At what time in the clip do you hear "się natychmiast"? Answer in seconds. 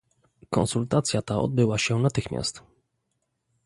1.77-2.63